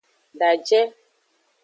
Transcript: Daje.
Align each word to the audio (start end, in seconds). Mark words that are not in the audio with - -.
Daje. 0.39 0.81